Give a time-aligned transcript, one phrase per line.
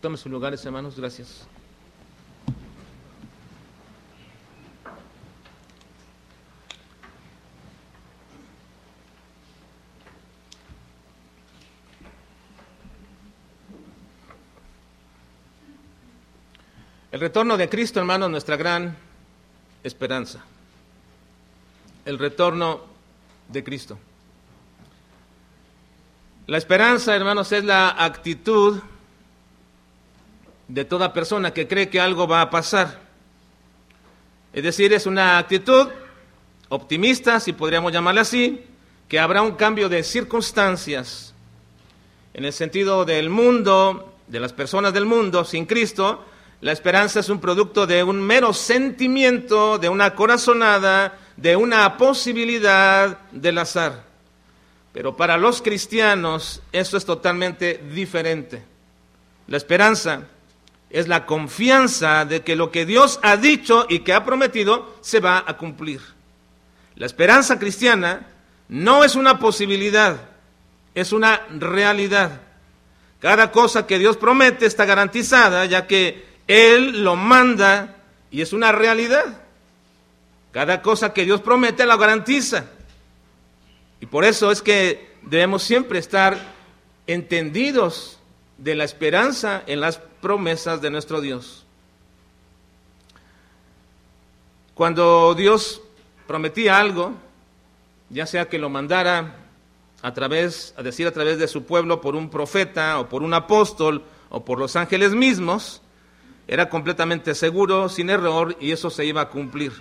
[0.00, 1.46] Tome sus lugares, hermanos, gracias.
[17.12, 18.96] El retorno de Cristo, hermano, es nuestra gran
[19.84, 20.42] esperanza.
[22.06, 22.80] El retorno
[23.48, 23.98] de Cristo.
[26.46, 28.80] La esperanza, hermanos, es la actitud
[30.74, 33.00] de toda persona que cree que algo va a pasar.
[34.52, 35.88] Es decir, es una actitud
[36.68, 38.64] optimista, si podríamos llamarla así,
[39.08, 41.34] que habrá un cambio de circunstancias
[42.32, 46.24] en el sentido del mundo, de las personas del mundo sin Cristo,
[46.60, 53.18] la esperanza es un producto de un mero sentimiento, de una corazonada, de una posibilidad
[53.32, 54.04] del azar.
[54.92, 58.62] Pero para los cristianos eso es totalmente diferente.
[59.48, 60.28] La esperanza
[60.90, 65.20] es la confianza de que lo que Dios ha dicho y que ha prometido se
[65.20, 66.00] va a cumplir.
[66.96, 68.26] La esperanza cristiana
[68.68, 70.20] no es una posibilidad,
[70.94, 72.40] es una realidad.
[73.20, 77.96] Cada cosa que Dios promete está garantizada, ya que él lo manda
[78.30, 79.42] y es una realidad.
[80.52, 82.64] Cada cosa que Dios promete la garantiza.
[84.00, 86.38] Y por eso es que debemos siempre estar
[87.06, 88.19] entendidos
[88.60, 91.64] de la esperanza en las promesas de nuestro Dios.
[94.74, 95.82] Cuando Dios
[96.26, 97.14] prometía algo,
[98.10, 99.34] ya sea que lo mandara
[100.02, 103.34] a través, a decir a través de su pueblo por un profeta o por un
[103.34, 105.80] apóstol o por los ángeles mismos,
[106.46, 109.72] era completamente seguro, sin error, y eso se iba a cumplir.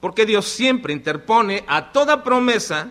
[0.00, 2.90] Porque Dios siempre interpone a toda promesa,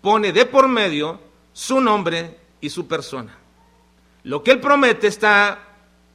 [0.00, 1.20] pone de por medio
[1.52, 3.36] su nombre y su persona.
[4.22, 5.58] Lo que Él promete está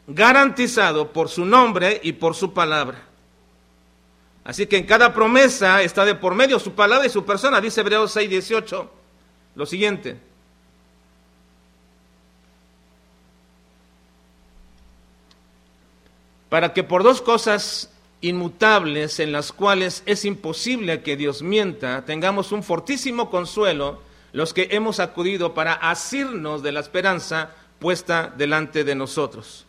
[0.07, 3.03] garantizado por su nombre y por su palabra.
[4.43, 7.81] Así que en cada promesa está de por medio su palabra y su persona, dice
[7.81, 8.91] Hebreos 6, 18,
[9.55, 10.29] lo siguiente.
[16.49, 22.51] para que por dos cosas inmutables en las cuales es imposible que Dios mienta, tengamos
[22.51, 24.01] un fortísimo consuelo
[24.31, 29.65] los que hemos acudido para asirnos de la esperanza puesta delante de nosotros.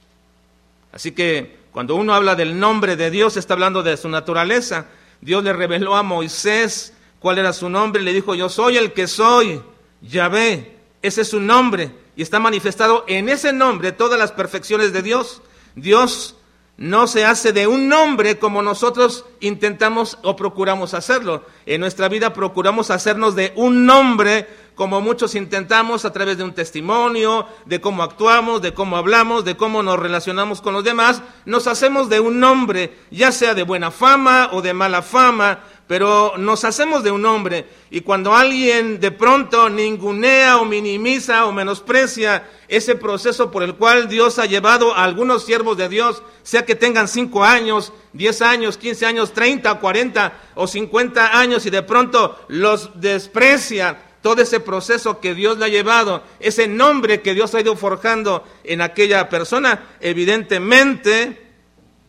[0.92, 4.86] Así que cuando uno habla del nombre de Dios, está hablando de su naturaleza.
[5.20, 9.06] Dios le reveló a Moisés cuál era su nombre, le dijo, yo soy el que
[9.06, 9.62] soy,
[10.00, 15.02] Yahvé, ese es su nombre, y está manifestado en ese nombre todas las perfecciones de
[15.02, 15.42] Dios.
[15.76, 16.36] Dios
[16.80, 21.44] no se hace de un nombre como nosotros intentamos o procuramos hacerlo.
[21.66, 26.54] En nuestra vida procuramos hacernos de un nombre como muchos intentamos a través de un
[26.54, 31.20] testimonio, de cómo actuamos, de cómo hablamos, de cómo nos relacionamos con los demás.
[31.44, 36.34] Nos hacemos de un nombre, ya sea de buena fama o de mala fama, pero
[36.38, 42.48] nos hacemos de un hombre y cuando alguien de pronto ningunea o minimiza o menosprecia
[42.68, 46.76] ese proceso por el cual Dios ha llevado a algunos siervos de Dios, sea que
[46.76, 52.38] tengan cinco años, diez años, quince años, treinta, cuarenta o cincuenta años y de pronto
[52.46, 57.62] los desprecia, todo ese proceso que Dios le ha llevado, ese nombre que Dios ha
[57.62, 61.50] ido forjando en aquella persona, evidentemente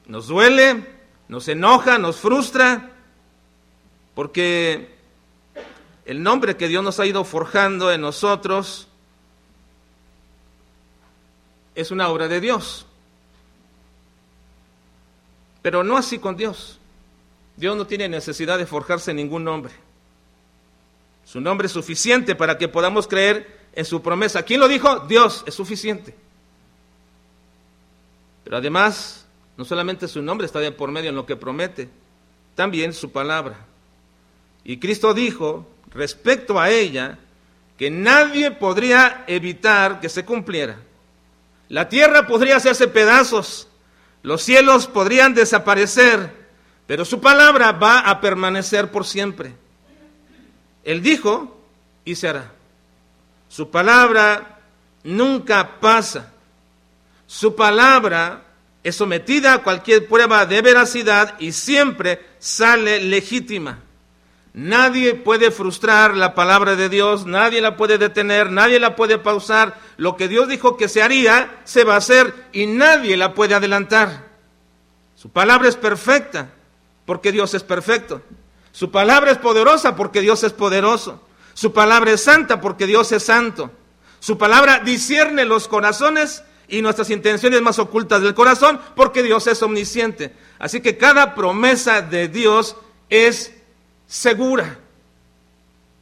[0.06, 0.86] nos duele,
[1.30, 2.91] nos enoja, nos frustra,
[4.14, 4.96] porque
[6.06, 8.88] el nombre que Dios nos ha ido forjando en nosotros
[11.76, 12.86] es una obra de Dios.
[15.62, 16.80] Pero no así con Dios.
[17.56, 19.74] Dios no tiene necesidad de forjarse ningún nombre.
[21.26, 24.44] Su nombre es suficiente para que podamos creer en su promesa.
[24.44, 25.00] ¿Quién lo dijo?
[25.02, 26.16] Dios es suficiente.
[28.44, 31.90] Pero además, no solamente su nombre está de por medio en lo que promete,
[32.56, 33.71] también su palabra.
[34.64, 37.18] Y Cristo dijo respecto a ella
[37.78, 40.78] que nadie podría evitar que se cumpliera.
[41.70, 43.68] La tierra podría hacerse pedazos,
[44.24, 46.32] los cielos podrían desaparecer,
[46.86, 49.56] pero su palabra va a permanecer por siempre.
[50.84, 51.58] Él dijo
[52.06, 52.52] y se hará.
[53.48, 54.60] Su palabra
[55.04, 56.34] nunca pasa.
[57.28, 58.44] Su palabra
[58.84, 63.80] es sometida a cualquier prueba de veracidad y siempre sale legítima.
[64.54, 69.80] Nadie puede frustrar la palabra de Dios, nadie la puede detener, nadie la puede pausar.
[69.96, 73.56] Lo que Dios dijo que se haría, se va a hacer y nadie la puede
[73.56, 74.28] adelantar.
[75.16, 76.50] Su palabra es perfecta
[77.06, 78.22] porque Dios es perfecto.
[78.74, 81.22] Su palabra es poderosa porque Dios es poderoso.
[81.54, 83.72] Su palabra es santa porque Dios es santo.
[84.20, 89.62] Su palabra discierne los corazones y nuestras intenciones más ocultas del corazón, porque Dios es
[89.62, 90.34] omnisciente.
[90.58, 92.78] Así que cada promesa de Dios
[93.10, 93.54] es
[94.12, 94.78] segura.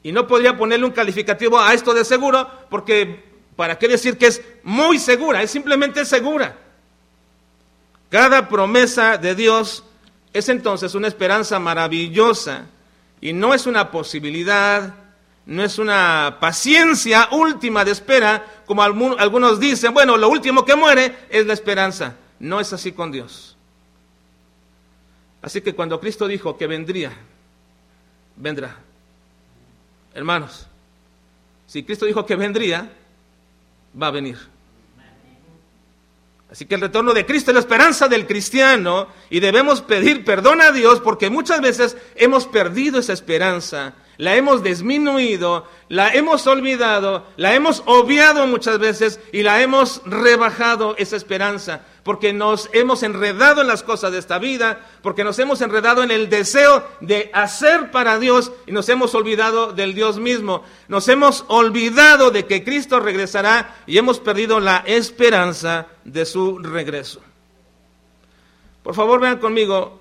[0.02, 3.24] Y no podría ponerle un calificativo a esto de seguro, porque
[3.56, 5.44] ¿para qué decir que es muy segura?
[5.44, 6.58] Es simplemente segura.
[8.10, 9.84] Cada promesa de Dios
[10.34, 12.66] es entonces una esperanza maravillosa
[13.22, 14.96] y no es una posibilidad,
[15.46, 21.16] no es una paciencia última de espera, como algunos dicen, bueno, lo último que muere
[21.30, 22.16] es la esperanza.
[22.40, 23.56] No es así con Dios.
[25.44, 27.12] Así que cuando Cristo dijo que vendría,
[28.40, 28.76] vendrá.
[30.16, 30.66] Hermanos,
[31.68, 32.92] si Cristo dijo que vendría,
[34.02, 34.38] va a venir.
[36.52, 40.62] Así que el retorno de Cristo es la esperanza del cristiano y debemos pedir perdón
[40.62, 47.26] a Dios porque muchas veces hemos perdido esa esperanza la hemos disminuido, la hemos olvidado,
[47.38, 53.62] la hemos obviado muchas veces y la hemos rebajado esa esperanza, porque nos hemos enredado
[53.62, 57.92] en las cosas de esta vida, porque nos hemos enredado en el deseo de hacer
[57.92, 63.00] para Dios y nos hemos olvidado del Dios mismo, nos hemos olvidado de que Cristo
[63.00, 67.22] regresará y hemos perdido la esperanza de su regreso.
[68.84, 70.00] Por favor, vean conmigo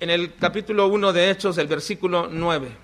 [0.00, 2.81] en el capítulo 1 de Hechos, el versículo 9.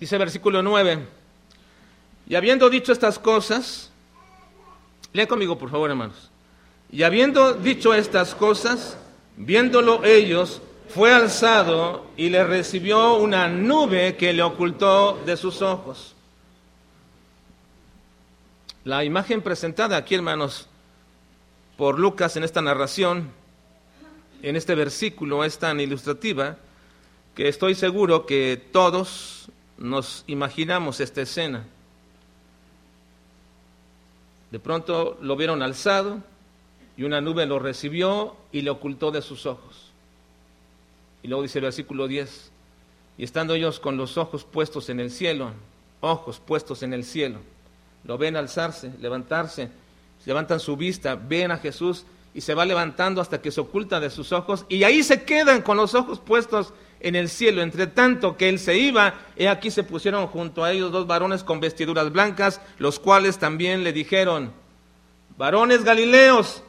[0.00, 1.06] Dice versículo 9.
[2.28, 3.90] Y habiendo dicho estas cosas,
[5.12, 6.30] lea conmigo por favor hermanos.
[6.90, 8.96] Y habiendo dicho estas cosas,
[9.36, 16.14] viéndolo ellos, fue alzado y le recibió una nube que le ocultó de sus ojos.
[18.84, 20.66] La imagen presentada aquí, hermanos,
[21.76, 23.30] por Lucas en esta narración,
[24.42, 26.56] en este versículo, es tan ilustrativa
[27.34, 31.64] que estoy seguro que todos nos imaginamos esta escena.
[34.50, 36.22] De pronto lo vieron alzado
[36.96, 39.90] y una nube lo recibió y le ocultó de sus ojos.
[41.22, 42.50] Y luego dice el versículo 10,
[43.18, 45.52] y estando ellos con los ojos puestos en el cielo,
[46.00, 47.38] ojos puestos en el cielo,
[48.04, 49.70] lo ven alzarse, levantarse,
[50.24, 52.04] levantan su vista, ven a Jesús
[52.34, 55.62] y se va levantando hasta que se oculta de sus ojos y ahí se quedan
[55.62, 57.62] con los ojos puestos en el cielo.
[57.62, 61.44] Entre tanto que él se iba, he aquí se pusieron junto a ellos dos varones
[61.44, 64.52] con vestiduras blancas, los cuales también le dijeron,
[65.36, 66.62] varones galileos,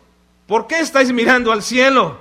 [0.48, 2.18] ¿por qué estáis mirando al cielo?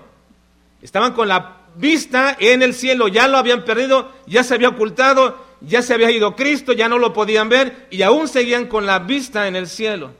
[0.83, 5.45] Estaban con la vista en el cielo, ya lo habían perdido, ya se había ocultado,
[5.61, 9.01] ya se había ido Cristo, ya no lo podían ver y aún seguían con la
[9.01, 10.13] vista en el cielo.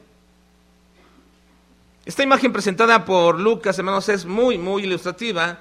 [2.05, 5.59] Esta imagen presentada por Lucas, hermanos, es muy, muy ilustrativa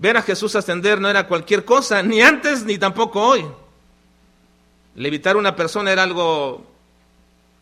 [0.00, 3.44] Ver a Jesús ascender no era cualquier cosa, ni antes ni tampoco hoy.
[4.94, 6.66] Levitar una persona era algo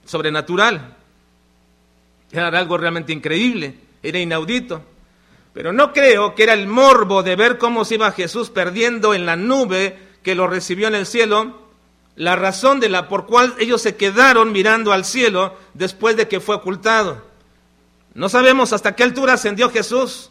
[0.04, 0.96] sobrenatural,
[2.30, 3.74] era algo realmente increíble,
[4.04, 4.82] era inaudito.
[5.52, 9.26] Pero no creo que era el morbo de ver cómo se iba Jesús perdiendo en
[9.26, 11.58] la nube que lo recibió en el cielo,
[12.14, 16.38] la razón de la por cual ellos se quedaron mirando al cielo después de que
[16.38, 17.26] fue ocultado.
[18.14, 20.30] No sabemos hasta qué altura ascendió Jesús.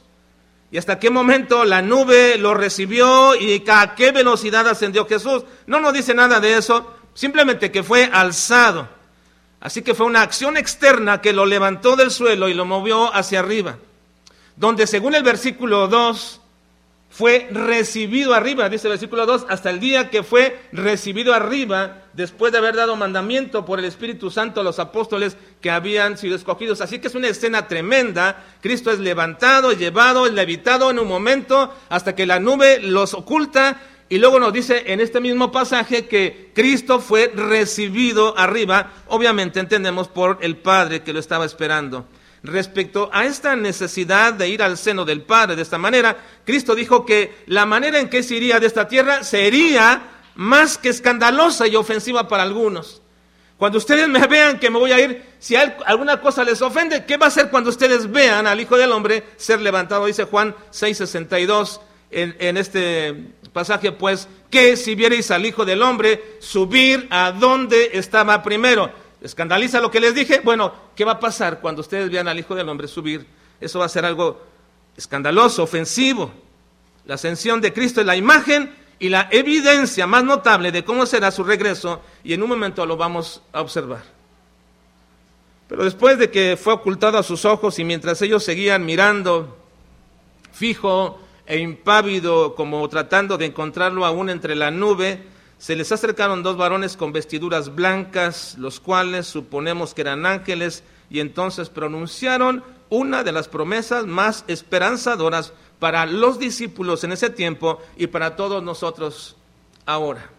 [0.69, 5.43] ¿Y hasta qué momento la nube lo recibió y a qué velocidad ascendió Jesús?
[5.65, 8.89] No nos dice nada de eso, simplemente que fue alzado.
[9.61, 13.39] Así que fue una acción externa que lo levantó del suelo y lo movió hacia
[13.39, 13.77] arriba.
[14.55, 16.41] Donde según el versículo 2,
[17.09, 22.51] fue recibido arriba, dice el versículo 2, hasta el día que fue recibido arriba, después
[22.51, 26.81] de haber dado mandamiento por el Espíritu Santo a los apóstoles que habían sido escogidos.
[26.81, 28.43] Así que es una escena tremenda.
[28.61, 33.81] Cristo es levantado, llevado, levitado en un momento hasta que la nube los oculta.
[34.09, 40.07] Y luego nos dice en este mismo pasaje que Cristo fue recibido arriba, obviamente entendemos
[40.07, 42.05] por el Padre que lo estaba esperando
[42.43, 47.05] respecto a esta necesidad de ir al seno del Padre de esta manera, Cristo dijo
[47.05, 50.01] que la manera en que se iría de esta tierra sería
[50.35, 53.01] más que escandalosa y ofensiva para algunos.
[53.57, 57.17] Cuando ustedes me vean que me voy a ir, si alguna cosa les ofende, ¿qué
[57.17, 60.05] va a hacer cuando ustedes vean al Hijo del Hombre ser levantado?
[60.05, 63.15] Dice Juan 6:62 en, en este
[63.53, 69.81] pasaje, pues, que si vierais al Hijo del Hombre subir a donde estaba primero escandaliza
[69.81, 72.69] lo que les dije, bueno, ¿qué va a pasar cuando ustedes vean al Hijo del
[72.69, 73.25] Hombre subir?
[73.59, 74.41] Eso va a ser algo
[74.95, 76.31] escandaloso, ofensivo.
[77.05, 81.31] La ascensión de Cristo es la imagen y la evidencia más notable de cómo será
[81.31, 84.03] su regreso y en un momento lo vamos a observar.
[85.67, 89.57] Pero después de que fue ocultado a sus ojos y mientras ellos seguían mirando
[90.51, 95.23] fijo e impávido como tratando de encontrarlo aún entre la nube,
[95.57, 101.19] se les acercaron dos varones con vestiduras blancas, los cuales suponemos que eran ángeles, y
[101.19, 108.07] entonces pronunciaron una de las promesas más esperanzadoras para los discípulos en ese tiempo y
[108.07, 109.35] para todos nosotros
[109.85, 110.29] ahora.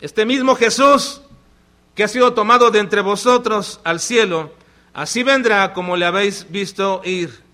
[0.00, 1.22] Este mismo Jesús
[1.94, 4.52] que ha sido tomado de entre vosotros al cielo,
[4.94, 7.47] así vendrá como le habéis visto ir.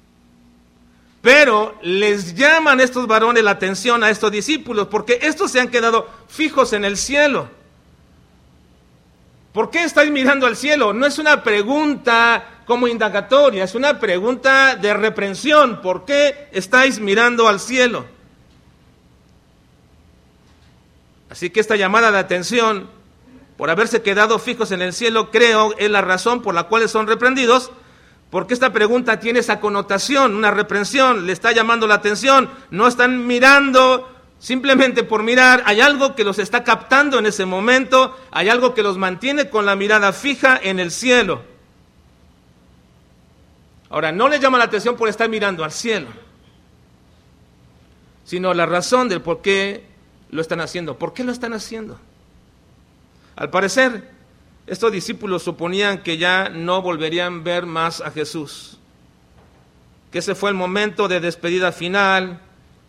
[1.24, 6.06] Pero les llaman estos varones la atención a estos discípulos, porque estos se han quedado
[6.28, 7.48] fijos en el cielo.
[9.54, 10.92] ¿Por qué estáis mirando al cielo?
[10.92, 15.80] No es una pregunta como indagatoria, es una pregunta de reprensión.
[15.80, 18.04] ¿Por qué estáis mirando al cielo?
[21.30, 22.90] Así que esta llamada de atención
[23.56, 27.06] por haberse quedado fijos en el cielo, creo es la razón por la cual son
[27.06, 27.72] reprendidos,
[28.34, 33.28] porque esta pregunta tiene esa connotación, una reprensión, le está llamando la atención, no están
[33.28, 38.74] mirando simplemente por mirar, hay algo que los está captando en ese momento, hay algo
[38.74, 41.42] que los mantiene con la mirada fija en el cielo.
[43.88, 46.08] Ahora, no les llama la atención por estar mirando al cielo,
[48.24, 49.86] sino la razón del por qué
[50.30, 50.98] lo están haciendo.
[50.98, 52.00] ¿Por qué lo están haciendo?
[53.36, 54.10] Al parecer,
[54.66, 58.78] estos discípulos suponían que ya no volverían a ver más a Jesús,
[60.10, 62.40] que ese fue el momento de despedida final,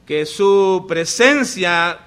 [0.05, 2.00] que su presencia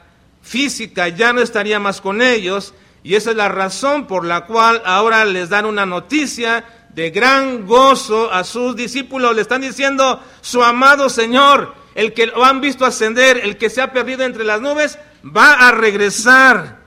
[0.42, 4.82] física ya no estaría más con ellos, y esa es la razón por la cual
[4.84, 9.34] ahora les dan una noticia de gran gozo a sus discípulos.
[9.34, 13.80] Le están diciendo, su amado Señor, el que lo han visto ascender, el que se
[13.80, 16.78] ha perdido entre las nubes, va a regresar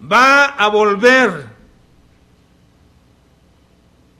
[0.00, 1.57] va a volver.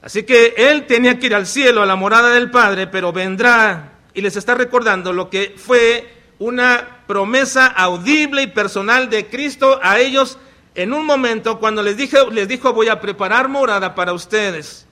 [0.08, 3.92] Así que él tenía que ir al cielo, a la morada del Padre, pero vendrá
[4.14, 10.00] y les está recordando lo que fue una promesa audible y personal de Cristo a
[10.00, 10.38] ellos
[10.74, 14.86] en un momento cuando les, dije, les dijo voy a preparar morada para ustedes,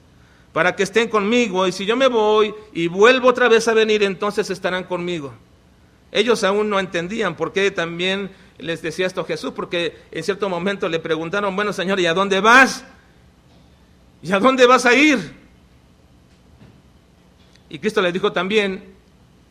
[0.53, 4.03] para que estén conmigo, y si yo me voy y vuelvo otra vez a venir,
[4.03, 5.33] entonces estarán conmigo.
[6.11, 10.87] Ellos aún no entendían por qué también les decía esto Jesús, porque en cierto momento
[10.87, 12.85] le preguntaron, bueno Señor, ¿y a dónde vas?
[14.21, 15.35] ¿Y a dónde vas a ir?
[17.69, 18.95] Y Cristo les dijo también,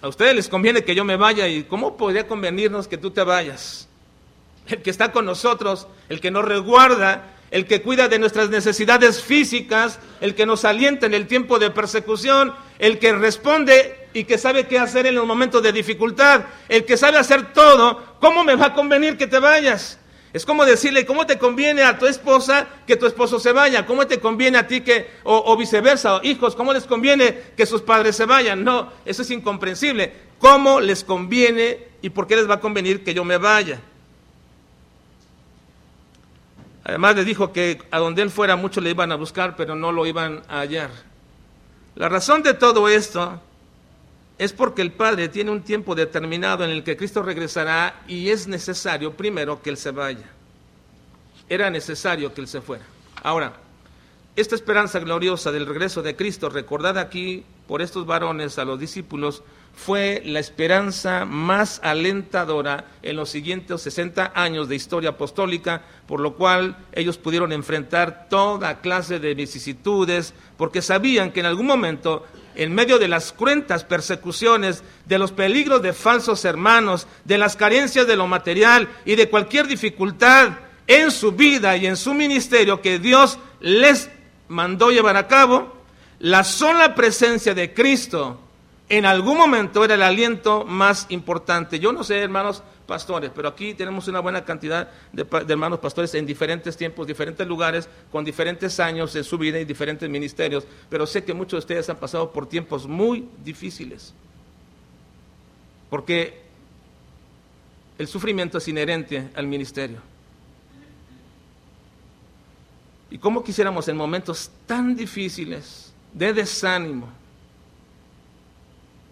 [0.01, 3.23] a ustedes les conviene que yo me vaya, ¿y cómo podría convenirnos que tú te
[3.23, 3.89] vayas?
[4.67, 9.23] El que está con nosotros, el que nos reguarda, el que cuida de nuestras necesidades
[9.23, 14.39] físicas, el que nos alienta en el tiempo de persecución, el que responde y que
[14.39, 18.57] sabe qué hacer en los momentos de dificultad, el que sabe hacer todo, ¿cómo me
[18.57, 19.99] va a convenir que te vayas?
[20.37, 23.87] Es como decirle, ¿cómo te conviene a tu esposa que tu esposo se vaya?
[23.87, 27.81] ¿Cómo te conviene a ti que, o, o viceversa, hijos, cómo les conviene que sus
[27.81, 28.63] padres se vayan?
[28.63, 30.13] No, eso es incomprensible.
[30.39, 33.81] ¿Cómo les conviene y por qué les va a convenir que yo me vaya?
[36.85, 39.91] Además le dijo que a donde él fuera muchos le iban a buscar, pero no
[39.91, 40.91] lo iban a hallar.
[41.95, 43.41] La razón de todo esto
[44.39, 48.47] es porque el Padre tiene un tiempo determinado en el que Cristo regresará y es
[48.47, 50.31] necesario primero que Él se vaya.
[51.49, 52.85] Era necesario que Él se fuera.
[53.23, 53.55] Ahora,
[54.37, 59.43] esta esperanza gloriosa del regreso de Cristo, recordada aquí por estos varones a los discípulos,
[59.75, 66.35] fue la esperanza más alentadora en los siguientes 60 años de historia apostólica, por lo
[66.35, 72.27] cual ellos pudieron enfrentar toda clase de vicisitudes, porque sabían que en algún momento,
[72.57, 78.07] en medio de las cruentas persecuciones, de los peligros de falsos hermanos, de las carencias
[78.07, 80.53] de lo material y de cualquier dificultad
[80.87, 84.11] en su vida y en su ministerio que Dios les
[84.49, 85.77] mandó llevar a cabo,
[86.19, 88.41] la sola presencia de Cristo
[88.89, 91.79] en algún momento era el aliento más importante.
[91.79, 96.25] Yo no sé, hermanos pastores, pero aquí tenemos una buena cantidad de, hermanos pastores en
[96.25, 101.25] diferentes tiempos, diferentes lugares, con diferentes años en su vida y diferentes ministerios, pero sé
[101.25, 104.15] que muchos de ustedes han pasado por tiempos muy difíciles,
[105.91, 106.43] porque
[107.99, 109.99] el sufrimiento es inherente al ministerio.
[113.11, 117.09] Y cómo quisiéramos en momentos tan difíciles, de desánimo,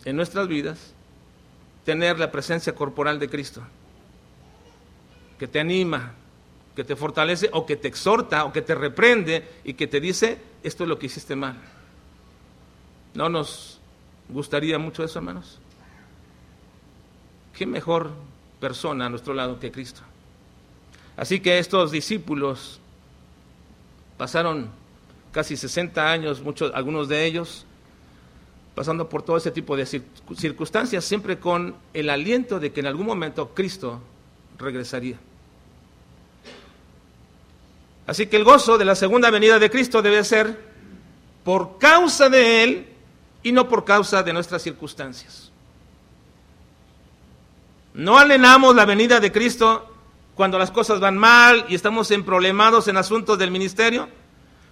[0.04, 0.94] en nuestras vidas
[1.84, 3.62] tener la presencia corporal de Cristo,
[5.38, 6.12] que te anima,
[6.74, 10.38] que te fortalece o que te exhorta o que te reprende y que te dice,
[10.62, 11.56] esto es lo que hiciste mal.
[13.14, 13.80] ¿No nos
[14.28, 15.58] gustaría mucho eso, hermanos?
[17.52, 18.10] ¿Qué mejor
[18.60, 20.00] persona a nuestro lado que Cristo?
[21.16, 22.80] Así que estos discípulos
[24.16, 24.70] pasaron
[25.30, 27.66] casi 60 años, muchos, algunos de ellos,
[28.74, 33.06] pasando por todo ese tipo de circunstancias, siempre con el aliento de que en algún
[33.06, 34.00] momento Cristo
[34.58, 35.16] regresaría.
[38.06, 40.72] Así que el gozo de la segunda venida de Cristo debe ser
[41.44, 42.88] por causa de Él
[43.42, 45.52] y no por causa de nuestras circunstancias.
[47.94, 49.88] No alenamos la venida de Cristo
[50.34, 54.08] cuando las cosas van mal y estamos en problemados en asuntos del ministerio,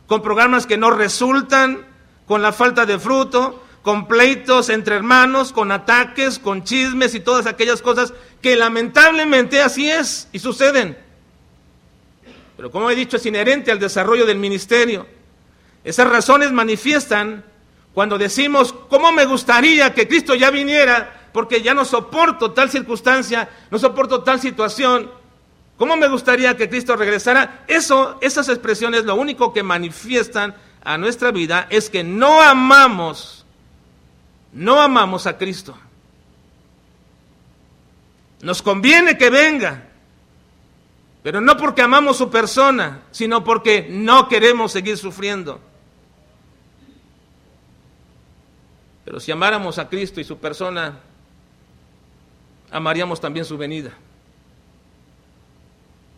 [0.09, 1.87] con programas que no resultan,
[2.26, 7.47] con la falta de fruto, con pleitos entre hermanos, con ataques, con chismes y todas
[7.47, 10.97] aquellas cosas que lamentablemente así es y suceden.
[12.57, 15.07] Pero como he dicho, es inherente al desarrollo del ministerio.
[15.85, 17.45] Esas razones manifiestan
[17.93, 21.29] cuando decimos, ¿cómo me gustaría que Cristo ya viniera?
[21.33, 25.11] Porque ya no soporto tal circunstancia, no soporto tal situación.
[25.77, 27.65] ¿Cómo me gustaría que Cristo regresara?
[27.67, 33.41] Eso, esas expresiones lo único que manifiestan a nuestra vida es que no amamos,
[34.52, 35.76] no amamos a Cristo.
[38.42, 39.88] Nos conviene que venga,
[41.23, 45.61] pero no porque amamos su persona, sino porque no queremos seguir sufriendo.
[49.04, 51.00] Pero si amáramos a Cristo y su persona,
[52.71, 53.92] amaríamos también su venida.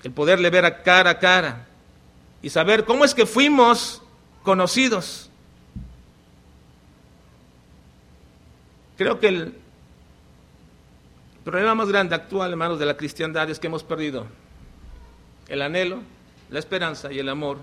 [0.03, 1.67] El poderle ver a cara a cara
[2.43, 4.03] y saber cómo es que fuimos
[4.43, 5.31] conocidos.
[8.97, 9.55] Creo que el
[11.45, 14.27] problema más grande actual, hermanos, de la cristiandad es que hemos perdido
[15.49, 16.01] el anhelo,
[16.51, 17.59] la esperanza y el amor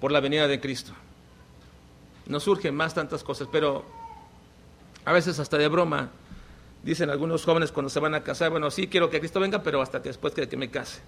[0.00, 0.92] por la venida de Cristo.
[2.26, 3.84] Nos surgen más tantas cosas, pero
[5.04, 6.10] a veces hasta de broma
[6.82, 9.80] dicen algunos jóvenes cuando se van a casar, bueno, sí quiero que Cristo venga, pero
[9.80, 11.00] hasta después de que me case,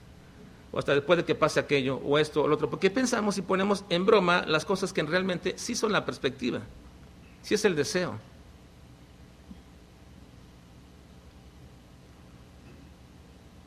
[0.70, 3.42] o hasta después de que pase aquello, o esto, o lo otro, porque pensamos y
[3.42, 6.60] ponemos en broma las cosas que realmente sí son la perspectiva,
[7.42, 8.18] sí es el deseo.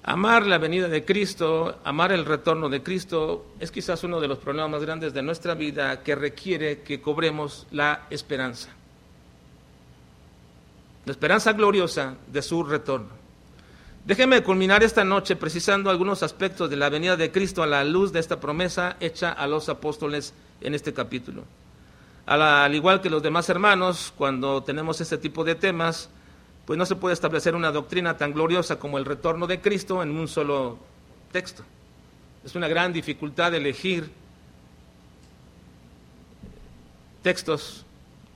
[0.05, 4.37] Amar la venida de Cristo, amar el retorno de Cristo, es quizás uno de los
[4.37, 8.69] problemas más grandes de nuestra vida que requiere que cobremos la esperanza.
[11.05, 13.23] La esperanza gloriosa de su retorno.
[14.05, 18.11] Déjeme culminar esta noche precisando algunos aspectos de la venida de Cristo a la luz
[18.11, 21.45] de esta promesa hecha a los apóstoles en este capítulo.
[22.25, 26.09] Al igual que los demás hermanos, cuando tenemos este tipo de temas,
[26.65, 30.11] pues no se puede establecer una doctrina tan gloriosa como el retorno de Cristo en
[30.11, 30.77] un solo
[31.31, 31.63] texto.
[32.45, 34.09] Es una gran dificultad elegir
[37.21, 37.85] textos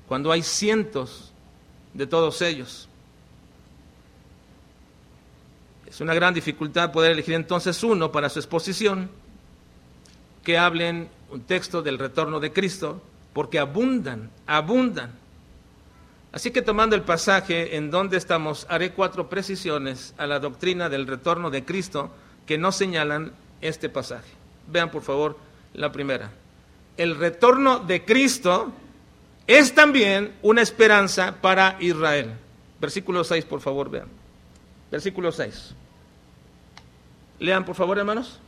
[0.08, 1.32] cuando hay cientos
[1.94, 2.88] de todos ellos.
[5.86, 9.10] Es una gran dificultad poder elegir entonces uno para su exposición
[10.44, 13.02] que hablen un texto del retorno de Cristo,
[13.34, 15.12] porque abundan, abundan
[16.38, 21.08] Así que tomando el pasaje en donde estamos, haré cuatro precisiones a la doctrina del
[21.08, 22.12] retorno de Cristo
[22.46, 24.30] que no señalan este pasaje.
[24.68, 25.36] Vean por favor
[25.74, 26.30] la primera.
[26.96, 28.72] El retorno de Cristo
[29.48, 32.36] es también una esperanza para Israel.
[32.80, 34.08] Versículo 6, por favor, vean.
[34.92, 35.74] Versículo 6.
[37.40, 38.40] Lean, por favor, hermanos.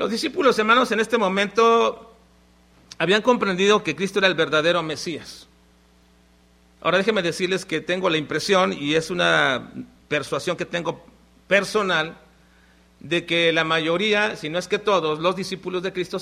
[0.00, 2.14] Los discípulos, hermanos, en este momento
[2.96, 5.46] habían comprendido que Cristo era el verdadero Mesías.
[6.80, 9.70] Ahora déjenme decirles que tengo la impresión, y es una
[10.08, 11.04] persuasión que tengo
[11.46, 12.16] personal,
[13.00, 16.16] de que la mayoría, si no es que todos, los discípulos de Cristo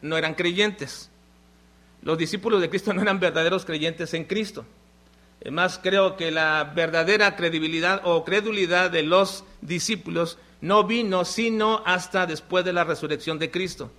[0.00, 1.10] no eran creyentes.
[2.00, 4.64] Los discípulos de Cristo no eran verdaderos creyentes en Cristo.
[5.40, 12.26] Además, creo que la verdadera credibilidad o credulidad de los discípulos no vino sino hasta
[12.26, 13.90] después de la resurrección de Cristo.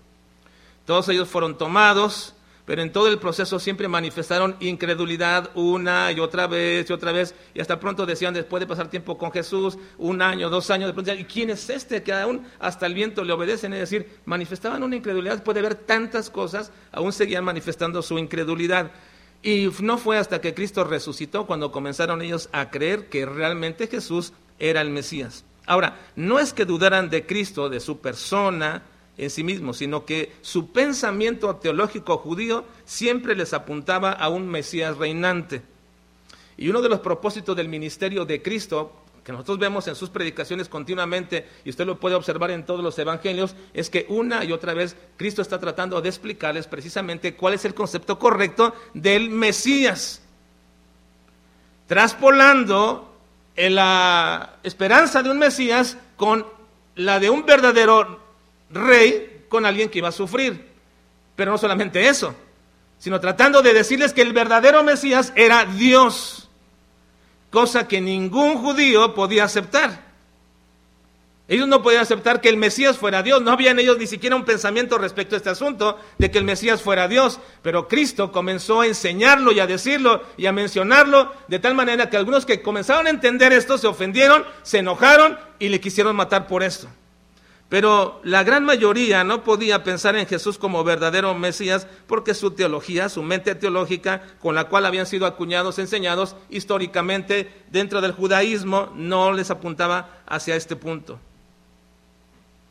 [0.85, 6.45] Todos ellos fueron tomados, pero en todo el proceso siempre manifestaron incredulidad una y otra
[6.45, 10.21] vez y otra vez, y hasta pronto decían, después de pasar tiempo con Jesús, un
[10.21, 13.33] año, dos años, de pronto, ¿y quién es este que aún hasta el viento le
[13.33, 13.73] obedecen?
[13.73, 18.91] Es decir, manifestaban una incredulidad, después de ver tantas cosas, aún seguían manifestando su incredulidad.
[19.43, 24.33] Y no fue hasta que Cristo resucitó cuando comenzaron ellos a creer que realmente Jesús
[24.59, 25.43] era el Mesías.
[25.65, 28.83] Ahora, no es que dudaran de Cristo, de su persona
[29.17, 34.97] en sí mismo, sino que su pensamiento teológico judío siempre les apuntaba a un Mesías
[34.97, 35.61] reinante.
[36.57, 40.67] Y uno de los propósitos del ministerio de Cristo, que nosotros vemos en sus predicaciones
[40.67, 44.73] continuamente, y usted lo puede observar en todos los evangelios, es que una y otra
[44.73, 50.21] vez Cristo está tratando de explicarles precisamente cuál es el concepto correcto del Mesías.
[51.87, 53.11] traspolando
[53.57, 56.45] la esperanza de un Mesías con
[56.95, 58.17] la de un verdadero
[58.69, 60.69] rey con alguien que iba a sufrir.
[61.35, 62.33] Pero no solamente eso,
[62.97, 66.40] sino tratando de decirles que el verdadero Mesías era Dios,
[67.51, 70.09] cosa que ningún judío podía aceptar.
[71.47, 74.45] Ellos no podían aceptar que el Mesías fuera Dios, no habían ellos ni siquiera un
[74.45, 78.87] pensamiento respecto a este asunto de que el Mesías fuera Dios, pero Cristo comenzó a
[78.87, 83.09] enseñarlo y a decirlo y a mencionarlo de tal manera que algunos que comenzaron a
[83.09, 86.87] entender esto se ofendieron, se enojaron y le quisieron matar por esto.
[87.71, 93.07] Pero la gran mayoría no podía pensar en Jesús como verdadero Mesías porque su teología,
[93.07, 99.31] su mente teológica con la cual habían sido acuñados, enseñados históricamente dentro del judaísmo, no
[99.31, 101.17] les apuntaba hacia este punto.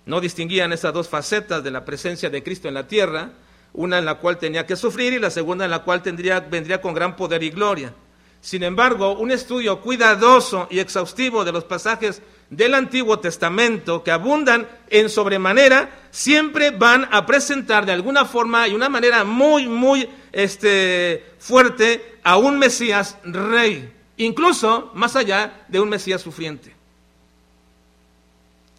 [0.05, 3.31] No distinguían esas dos facetas de la presencia de Cristo en la tierra,
[3.73, 6.83] una en la cual tenía que sufrir y la segunda en la cual tendría, vendría
[6.83, 7.95] con gran poder y gloria.
[8.41, 14.69] Sin embargo, un estudio cuidadoso y exhaustivo de los pasajes del Antiguo Testamento que abundan
[14.89, 21.25] en sobremanera, siempre van a presentar de alguna forma y una manera muy, muy este,
[21.39, 26.75] fuerte a un Mesías rey, incluso más allá de un Mesías sufriente.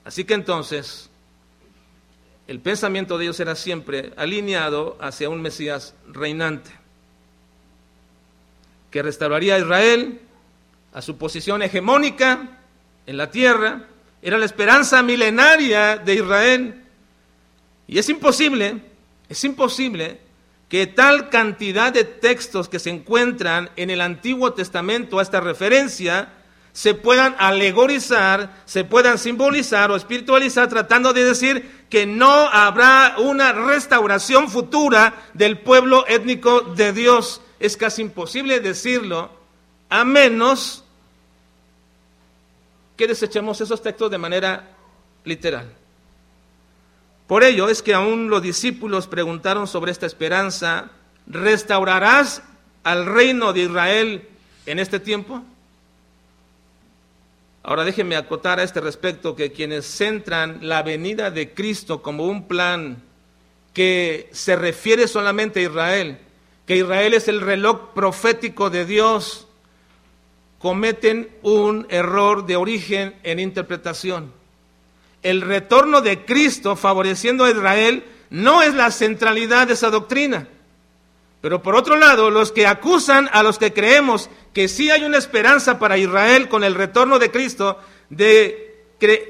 [0.03, 1.09] Así que entonces,
[2.47, 6.71] el pensamiento de ellos era siempre alineado hacia un Mesías reinante,
[8.91, 10.21] que restauraría a Israel
[10.93, 12.59] a su posición hegemónica
[13.05, 13.87] en la tierra,
[14.21, 16.83] era la esperanza milenaria de Israel.
[17.87, 18.81] Y es imposible,
[19.29, 20.19] es imposible
[20.69, 26.29] que tal cantidad de textos que se encuentran en el Antiguo Testamento a esta referencia
[26.73, 33.51] se puedan alegorizar, se puedan simbolizar o espiritualizar, tratando de decir que no habrá una
[33.51, 37.41] restauración futura del pueblo étnico de Dios.
[37.61, 39.29] Es casi imposible decirlo,
[39.87, 40.83] a menos
[42.97, 44.67] que desechemos esos textos de manera
[45.23, 45.71] literal.
[47.27, 50.89] Por ello es que aún los discípulos preguntaron sobre esta esperanza,
[51.27, 52.41] ¿restaurarás
[52.83, 54.27] al reino de Israel
[54.65, 55.43] en este tiempo?
[57.61, 62.47] Ahora déjenme acotar a este respecto que quienes centran la venida de Cristo como un
[62.47, 63.03] plan
[63.71, 66.17] que se refiere solamente a Israel,
[66.71, 69.45] que Israel es el reloj profético de Dios,
[70.57, 74.31] cometen un error de origen en interpretación.
[75.21, 80.47] El retorno de Cristo favoreciendo a Israel no es la centralidad de esa doctrina.
[81.41, 85.17] Pero por otro lado, los que acusan a los que creemos que sí hay una
[85.17, 87.79] esperanza para Israel con el retorno de Cristo,
[88.09, 88.85] de,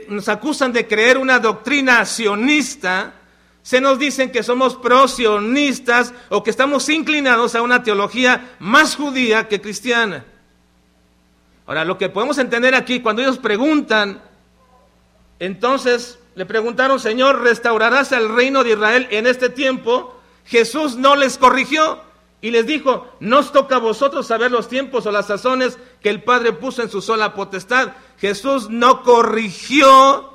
[0.10, 3.16] nos acusan de creer una doctrina sionista,
[3.64, 9.48] se nos dicen que somos pro-sionistas o que estamos inclinados a una teología más judía
[9.48, 10.26] que cristiana.
[11.68, 14.22] Ahora, lo que podemos entender aquí, cuando ellos preguntan,
[15.40, 20.20] entonces le preguntaron, Señor, ¿restaurarás el reino de Israel en este tiempo?
[20.46, 22.02] Jesús no les corrigió
[22.42, 26.24] y les dijo, no toca a vosotros saber los tiempos o las sazones que el
[26.24, 27.94] Padre puso en su sola potestad.
[28.18, 30.31] Jesús no corrigió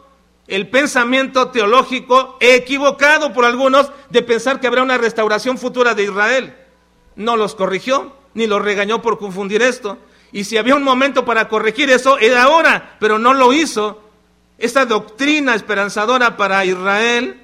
[0.49, 6.57] el pensamiento teológico equivocado por algunos de pensar que habrá una restauración futura de Israel.
[7.17, 9.99] No los corrigió, ni los regañó por confundir esto.
[10.33, 14.03] Y si había un momento para corregir eso, era ahora, pero no lo hizo.
[14.59, 17.43] Esta doctrina esperanzadora para Israel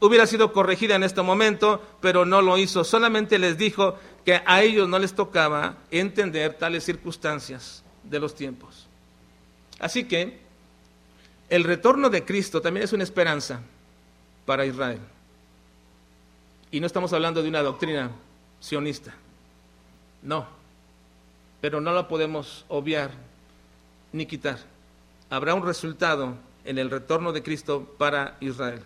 [0.00, 2.84] hubiera sido corregida en este momento, pero no lo hizo.
[2.84, 8.86] Solamente les dijo que a ellos no les tocaba entender tales circunstancias de los tiempos.
[9.80, 10.43] Así que
[11.48, 13.60] el retorno de Cristo también es una esperanza
[14.46, 15.00] para Israel.
[16.70, 18.10] Y no estamos hablando de una doctrina
[18.60, 19.14] sionista.
[20.22, 20.46] No.
[21.60, 23.10] Pero no la podemos obviar
[24.12, 24.58] ni quitar.
[25.30, 28.82] Habrá un resultado en el retorno de Cristo para Israel.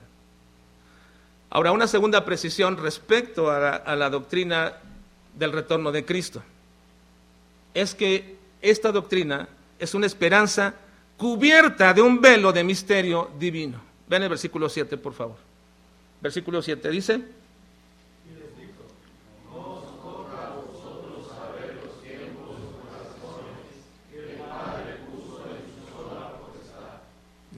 [1.51, 4.75] Ahora, una segunda precisión respecto a la, doctrina
[5.35, 6.43] del retorno de Cristo.
[7.73, 10.75] Es que esta doctrina es una esperanza
[11.19, 13.79] cubierta de un velo de misterio divino.
[14.09, 15.37] Ven el versículo 7, por favor.
[16.23, 17.23] Versículo 7 dice,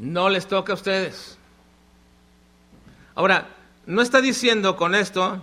[0.01, 1.37] no les toca a ustedes.
[3.15, 3.49] Ahora,
[3.87, 5.41] no está diciendo con esto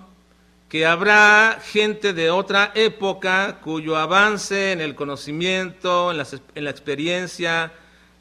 [0.67, 7.71] que habrá gente de otra época cuyo avance en el conocimiento, en, la experiencia,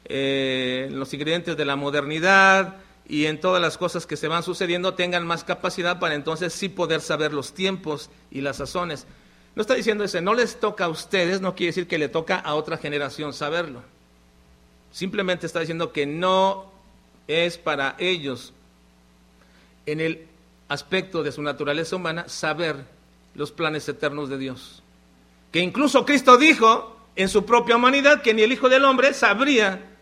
[0.09, 2.77] eh, los ingredientes de la modernidad
[3.09, 6.69] y en todas las cosas que se van sucediendo tengan más capacidad para entonces sí
[6.69, 9.05] poder saber los tiempos y las sazones.
[9.55, 12.37] No está diciendo ese, no les toca a ustedes, no quiere decir que le toca
[12.37, 13.81] a otra generación saberlo.
[14.91, 16.71] Simplemente está diciendo que no
[17.27, 18.53] es para ellos,
[19.85, 20.27] en el
[20.69, 22.85] aspecto de su naturaleza humana, saber
[23.35, 24.83] los planes eternos de Dios.
[25.51, 29.96] Que incluso Cristo dijo en su propia humanidad que ni el Hijo del Hombre sabría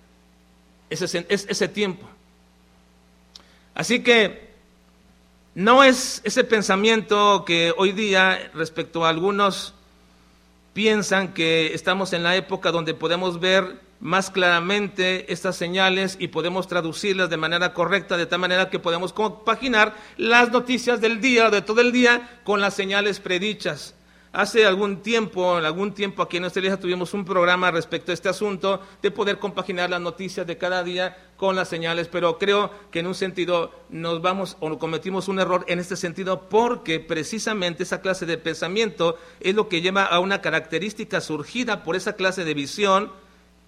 [1.01, 2.07] ese, ese tiempo.
[3.73, 4.45] Así que
[5.55, 9.73] no es ese pensamiento que hoy día respecto a algunos
[10.73, 16.67] piensan que estamos en la época donde podemos ver más claramente estas señales y podemos
[16.67, 21.61] traducirlas de manera correcta, de tal manera que podemos compaginar las noticias del día, de
[21.61, 23.94] todo el día, con las señales predichas.
[24.35, 28.13] Hace algún tiempo, en algún tiempo aquí en nuestra iglesia tuvimos un programa respecto a
[28.13, 32.69] este asunto de poder compaginar las noticias de cada día con las señales, pero creo
[32.91, 37.83] que en un sentido nos vamos o cometimos un error en este sentido porque precisamente
[37.83, 42.43] esa clase de pensamiento es lo que lleva a una característica surgida por esa clase
[42.43, 43.13] de visión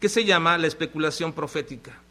[0.01, 2.01] que se llama la especulación profética.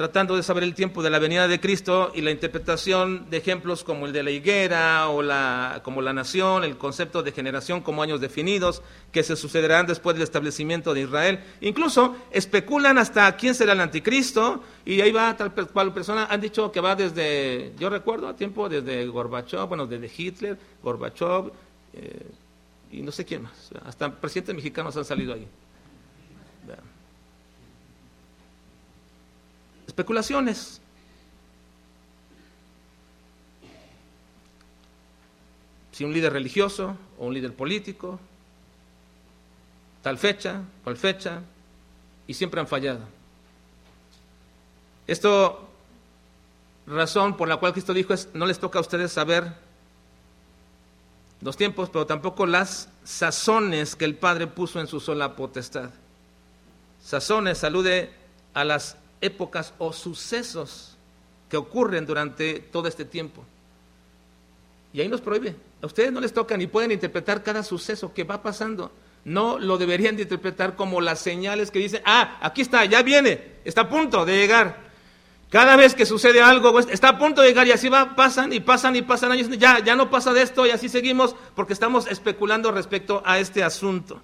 [0.02, 3.84] tratando de saber el tiempo de la venida de Cristo y la interpretación de ejemplos
[3.84, 8.02] como el de la higuera o la, como la nación, el concepto de generación como
[8.02, 11.38] años definidos que se sucederán después del establecimiento de Israel.
[11.60, 16.72] Incluso especulan hasta quién será el anticristo y ahí va tal cual persona, han dicho
[16.72, 21.52] que va desde, yo recuerdo a tiempo, desde Gorbachev, bueno, desde Hitler, Gorbachev
[21.94, 22.26] eh,
[22.90, 25.46] y no sé quién más, hasta presidentes mexicanos han salido ahí.
[29.92, 30.80] Especulaciones.
[35.92, 38.18] Si un líder religioso o un líder político,
[40.02, 41.42] tal fecha, cual fecha,
[42.26, 43.00] y siempre han fallado.
[45.06, 45.68] Esto,
[46.86, 49.52] razón por la cual Cristo dijo es, no les toca a ustedes saber
[51.42, 55.90] los tiempos, pero tampoco las sazones que el Padre puso en su sola potestad.
[57.02, 58.10] Sazones alude
[58.54, 60.98] a las épocas o sucesos
[61.48, 63.44] que ocurren durante todo este tiempo.
[64.92, 65.56] Y ahí nos prohíbe.
[65.80, 68.92] A ustedes no les toca ni pueden interpretar cada suceso que va pasando.
[69.24, 73.52] No lo deberían de interpretar como las señales que dicen, ah, aquí está, ya viene,
[73.64, 74.92] está a punto de llegar.
[75.48, 78.52] Cada vez que sucede algo, pues, está a punto de llegar y así va, pasan
[78.52, 81.74] y pasan y pasan años, ya, ya no pasa de esto y así seguimos porque
[81.74, 84.20] estamos especulando respecto a este asunto.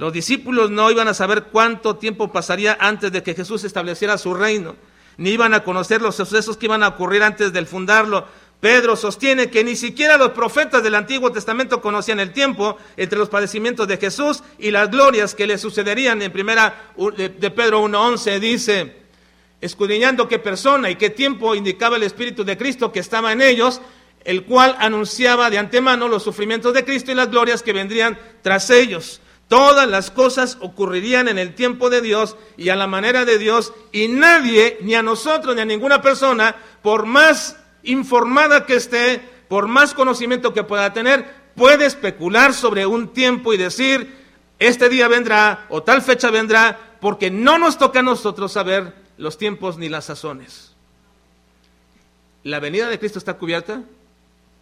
[0.00, 4.32] Los discípulos no iban a saber cuánto tiempo pasaría antes de que Jesús estableciera su
[4.32, 4.74] reino,
[5.18, 8.26] ni iban a conocer los sucesos que iban a ocurrir antes del fundarlo.
[8.60, 13.28] Pedro sostiene que ni siquiera los profetas del Antiguo Testamento conocían el tiempo entre los
[13.28, 16.22] padecimientos de Jesús y las glorias que le sucederían.
[16.22, 18.96] En primera de Pedro 1.11 dice,
[19.60, 23.82] escudriñando qué persona y qué tiempo indicaba el Espíritu de Cristo que estaba en ellos,
[24.24, 28.70] el cual anunciaba de antemano los sufrimientos de Cristo y las glorias que vendrían tras
[28.70, 29.20] ellos.
[29.50, 33.72] Todas las cosas ocurrirían en el tiempo de Dios y a la manera de Dios
[33.90, 39.66] y nadie, ni a nosotros ni a ninguna persona, por más informada que esté, por
[39.66, 44.14] más conocimiento que pueda tener, puede especular sobre un tiempo y decir,
[44.60, 49.36] este día vendrá o tal fecha vendrá, porque no nos toca a nosotros saber los
[49.36, 50.76] tiempos ni las sazones.
[52.44, 53.82] La venida de Cristo está cubierta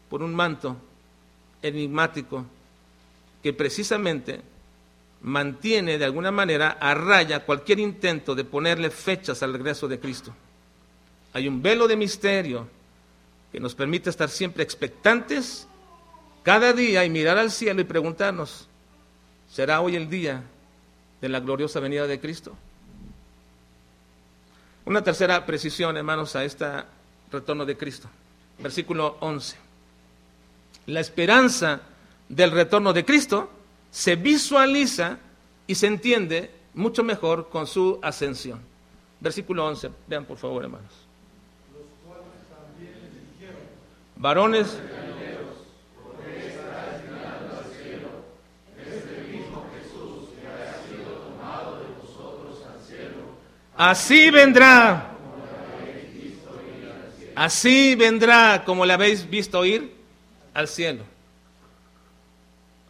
[0.09, 0.79] por un manto
[1.61, 2.47] enigmático
[3.43, 4.41] que precisamente
[5.23, 10.33] mantiene de alguna manera a raya cualquier intento de ponerle fechas al regreso de Cristo.
[11.33, 12.69] Hay un velo de misterio
[13.53, 15.67] que nos permite estar siempre expectantes
[16.43, 18.69] cada día y mirar al cielo y preguntarnos,
[19.51, 20.43] ¿será hoy el día
[21.21, 22.57] de la gloriosa venida de Cristo?
[24.85, 26.67] Una tercera precisión, hermanos, a este
[27.31, 28.09] retorno de Cristo.
[28.59, 29.57] Versículo 11.
[30.87, 31.83] La esperanza
[32.29, 33.51] del retorno de Cristo
[33.91, 35.19] se visualiza
[35.67, 38.61] y se entiende mucho mejor con su ascensión.
[39.21, 40.93] Versículo 11, vean por favor, hermanos.
[44.17, 44.79] Varones.
[53.77, 55.13] Así vendrá.
[57.37, 59.95] Así vendrá como le habéis visto ir
[60.53, 61.05] al cielo.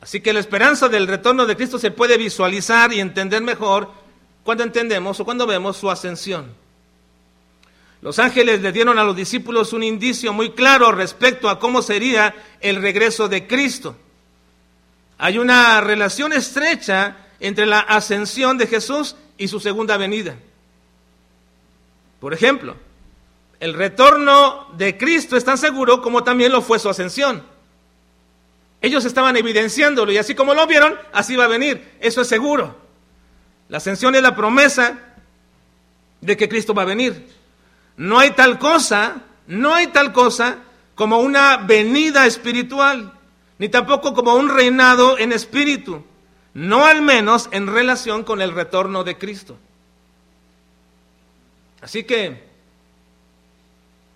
[0.01, 3.91] Así que la esperanza del retorno de Cristo se puede visualizar y entender mejor
[4.45, 6.53] cuando entendemos o cuando vemos su ascensión.
[8.01, 12.35] Los ángeles le dieron a los discípulos un indicio muy claro respecto a cómo sería
[12.61, 13.97] el regreso de Cristo.
[15.19, 20.37] Hay una relación estrecha entre la ascensión de Jesús y su segunda venida.
[22.21, 22.77] Por ejemplo,
[23.59, 27.43] el retorno de Cristo es tan seguro como también lo fue su ascensión.
[28.81, 31.97] Ellos estaban evidenciándolo y así como lo vieron, así va a venir.
[32.01, 32.77] Eso es seguro.
[33.69, 34.99] La ascensión es la promesa
[36.21, 37.29] de que Cristo va a venir.
[37.97, 40.59] No hay tal cosa, no hay tal cosa
[40.95, 43.13] como una venida espiritual,
[43.59, 46.05] ni tampoco como un reinado en espíritu,
[46.55, 49.57] no al menos en relación con el retorno de Cristo.
[51.81, 52.43] Así que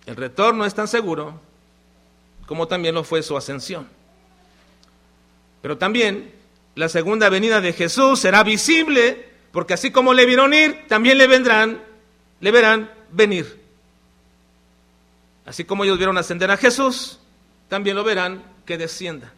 [0.05, 1.39] el retorno es tan seguro
[2.45, 3.87] como también lo fue su ascensión.
[5.63, 6.29] Pero también
[6.75, 11.25] la segunda venida de Jesús será visible, porque así como le vieron ir, también le
[11.25, 11.81] vendrán,
[12.41, 13.61] le verán venir.
[15.45, 17.17] Así como ellos vieron ascender a Jesús,
[17.69, 19.31] también lo verán que descienda.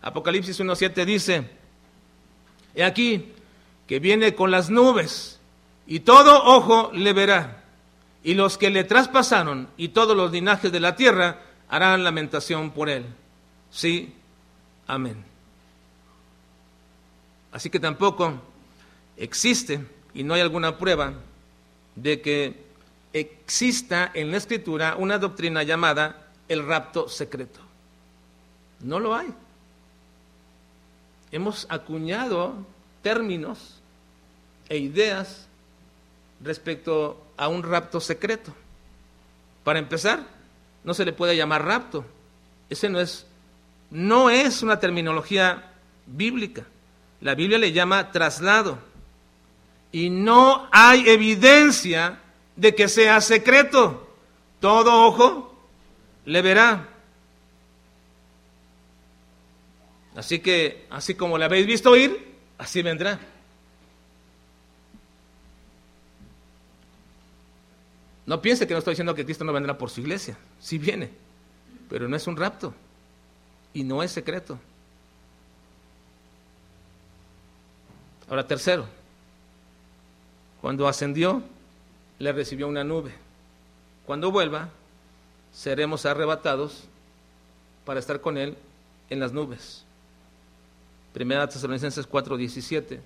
[0.00, 1.50] Apocalipsis 1.7 dice,
[2.76, 3.32] he aquí
[3.88, 5.40] que viene con las nubes
[5.88, 7.64] y todo ojo le verá,
[8.22, 12.88] y los que le traspasaron y todos los linajes de la tierra harán lamentación por
[12.88, 13.06] él.
[13.72, 14.14] Sí,
[14.86, 15.33] amén.
[17.54, 18.34] Así que tampoco
[19.16, 21.14] existe, y no hay alguna prueba,
[21.94, 22.64] de que
[23.12, 27.60] exista en la escritura una doctrina llamada el rapto secreto.
[28.80, 29.32] No lo hay.
[31.30, 32.56] Hemos acuñado
[33.02, 33.80] términos
[34.68, 35.46] e ideas
[36.42, 38.52] respecto a un rapto secreto.
[39.62, 40.26] Para empezar,
[40.82, 42.04] no se le puede llamar rapto.
[42.68, 43.26] Ese no es
[43.92, 45.70] no es una terminología
[46.04, 46.66] bíblica.
[47.20, 48.78] La Biblia le llama traslado.
[49.92, 52.20] Y no hay evidencia
[52.56, 54.08] de que sea secreto.
[54.60, 55.54] Todo ojo
[56.24, 56.88] le verá.
[60.16, 63.18] Así que, así como le habéis visto ir, así vendrá.
[68.26, 70.38] No piense que no estoy diciendo que Cristo no vendrá por su iglesia.
[70.60, 71.10] Sí viene,
[71.90, 72.74] pero no es un rapto
[73.74, 74.58] y no es secreto.
[78.34, 78.84] Ahora, tercero,
[80.60, 81.40] cuando ascendió,
[82.18, 83.12] le recibió una nube.
[84.06, 84.70] Cuando vuelva,
[85.52, 86.82] seremos arrebatados
[87.84, 88.56] para estar con Él
[89.08, 89.84] en las nubes.
[91.12, 92.98] Primera Tesalonicenses 4:17.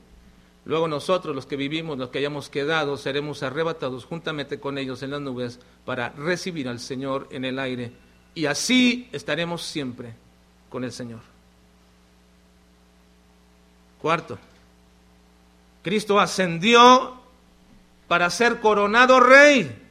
[0.64, 5.10] Luego nosotros, los que vivimos, los que hayamos quedado, seremos arrebatados juntamente con ellos en
[5.10, 7.92] las nubes para recibir al Señor en el aire.
[8.34, 10.14] Y así estaremos siempre
[10.70, 11.20] con el Señor.
[14.00, 14.38] Cuarto,
[15.82, 17.20] Cristo ascendió
[18.08, 19.84] para ser coronado rey.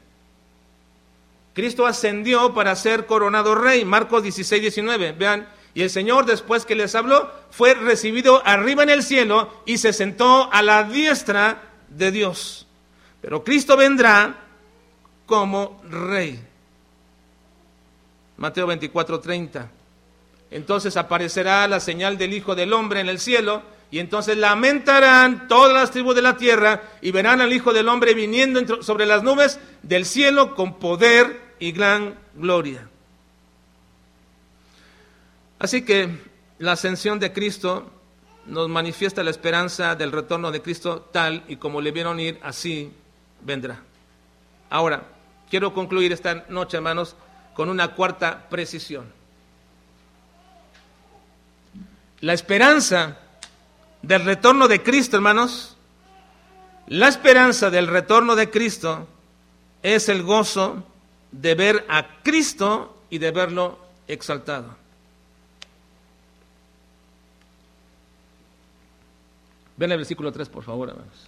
[1.53, 3.83] Cristo ascendió para ser coronado rey.
[3.85, 5.13] Marcos 16, 19.
[5.13, 9.77] Vean, y el Señor después que les habló fue recibido arriba en el cielo y
[9.77, 12.67] se sentó a la diestra de Dios.
[13.21, 14.35] Pero Cristo vendrá
[15.25, 16.39] como rey.
[18.37, 19.71] Mateo 24, 30.
[20.51, 25.73] Entonces aparecerá la señal del Hijo del Hombre en el cielo y entonces lamentarán todas
[25.73, 29.59] las tribus de la tierra y verán al Hijo del Hombre viniendo sobre las nubes
[29.81, 32.89] del cielo con poder y gran gloria.
[35.59, 36.09] Así que
[36.59, 37.91] la ascensión de Cristo
[38.45, 42.91] nos manifiesta la esperanza del retorno de Cristo tal y como le vieron ir, así
[43.41, 43.81] vendrá.
[44.69, 45.03] Ahora,
[45.49, 47.15] quiero concluir esta noche, hermanos,
[47.53, 49.11] con una cuarta precisión.
[52.19, 53.17] La esperanza
[54.07, 55.75] del retorno de Cristo, hermanos,
[56.87, 59.05] la esperanza del retorno de Cristo
[59.83, 60.85] es el gozo
[61.33, 63.77] de ver a Cristo y de verlo
[64.07, 64.77] exaltado.
[69.75, 71.27] Ven el versículo 3, por favor, hermanos.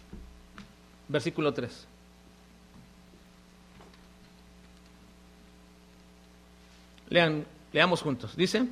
[1.09, 1.85] Versículo 3.
[7.09, 8.37] Lean, leamos juntos.
[8.37, 8.65] Dice.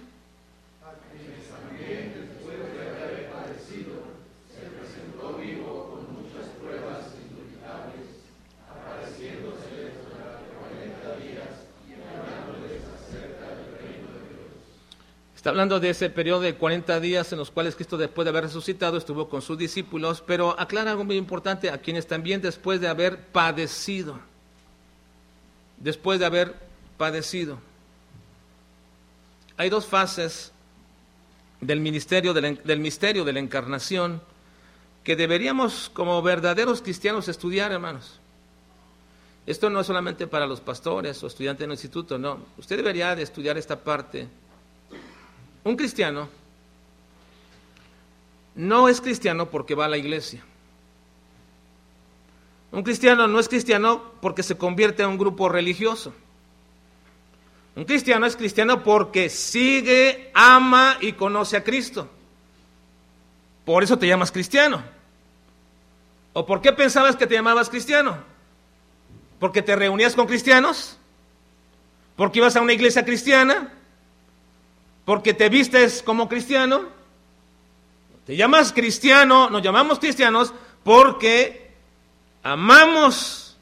[15.48, 18.44] Está hablando de ese periodo de 40 días en los cuales Cristo, después de haber
[18.44, 22.90] resucitado, estuvo con sus discípulos, pero aclara algo muy importante a quienes también después de
[22.90, 24.20] haber padecido,
[25.78, 26.54] después de haber
[26.98, 27.60] padecido.
[29.56, 30.52] Hay dos fases
[31.62, 34.22] del, ministerio, del misterio de la encarnación
[35.06, 38.20] que deberíamos como verdaderos cristianos estudiar, hermanos.
[39.46, 42.40] Esto no es solamente para los pastores o estudiantes del instituto, no.
[42.58, 44.28] Usted debería de estudiar esta parte
[45.68, 46.30] un cristiano
[48.56, 50.44] no es cristiano porque va a la iglesia.
[52.72, 56.14] Un cristiano no es cristiano porque se convierte en un grupo religioso.
[57.76, 62.10] Un cristiano es cristiano porque sigue, ama y conoce a Cristo.
[63.66, 64.82] Por eso te llamas cristiano.
[66.34, 68.18] ¿O por qué pensabas que te llamabas cristiano?
[69.38, 70.98] ¿Porque te reunías con cristianos?
[72.16, 73.77] ¿Porque ibas a una iglesia cristiana?
[75.08, 76.82] Porque te vistes como cristiano.
[78.26, 80.54] Te llamas cristiano, nos llamamos cristianos
[80.84, 81.72] porque
[82.44, 83.56] amamos,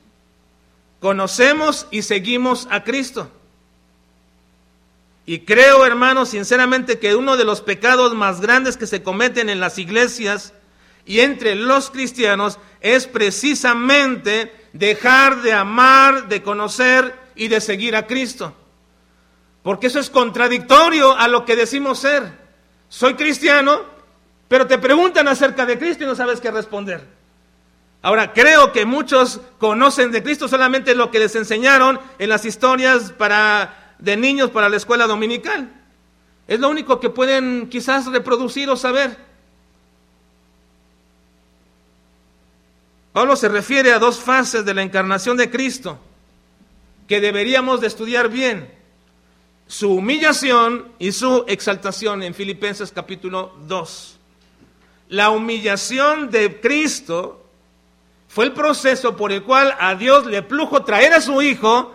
[1.00, 3.30] conocemos y seguimos a Cristo.
[5.28, 9.60] Y creo, hermanos, sinceramente que uno de los pecados más grandes que se cometen en
[9.60, 10.52] las iglesias
[11.06, 18.08] y entre los cristianos es precisamente dejar de amar, de conocer y de seguir a
[18.08, 18.56] Cristo.
[19.66, 22.32] Porque eso es contradictorio a lo que decimos ser.
[22.88, 23.82] Soy cristiano,
[24.48, 27.04] pero te preguntan acerca de Cristo y no sabes qué responder.
[28.04, 33.12] Ahora, creo que muchos conocen de Cristo solamente lo que les enseñaron en las historias
[33.12, 35.68] para, de niños para la escuela dominical.
[36.48, 39.18] Es lo único que pueden quizás reproducir o saber.
[43.14, 45.98] Pablo se refiere a dos fases de la encarnación de Cristo
[47.08, 48.85] que deberíamos de estudiar bien
[49.68, 54.20] su humillación y su exaltación en Filipenses capítulo 2.
[55.10, 57.46] La humillación de Cristo
[58.28, 61.94] fue el proceso por el cual a Dios le plujo traer a su Hijo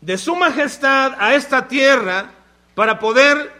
[0.00, 2.32] de su majestad a esta tierra
[2.74, 3.52] para poder